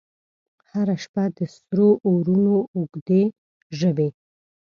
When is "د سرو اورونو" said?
1.37-2.55